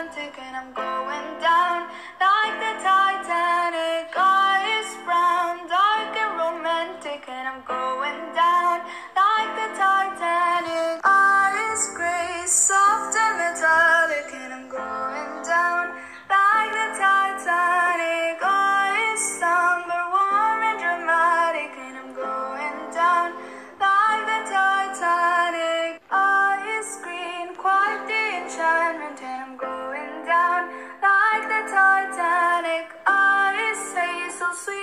Atlantic 0.00 0.38
and 0.38 0.56
I'm 0.56 0.72
going 0.72 1.40
down 1.42 1.90
say 34.52 34.56
so 34.64 34.79